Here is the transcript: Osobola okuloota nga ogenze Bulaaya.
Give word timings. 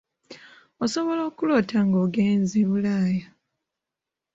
Osobola 0.83 1.21
okuloota 1.29 1.77
nga 1.85 1.97
ogenze 2.05 2.59
Bulaaya. 2.69 3.27